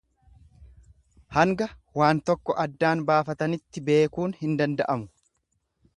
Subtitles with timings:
[1.35, 1.67] Hanga
[2.01, 5.11] waan tokko addaan baafatanitti beekuun hin danda'amu.